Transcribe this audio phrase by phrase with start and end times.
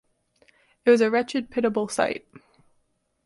[0.83, 2.25] It was a wretched, pitiable sight.